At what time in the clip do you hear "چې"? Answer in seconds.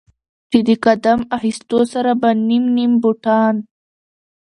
0.51-0.59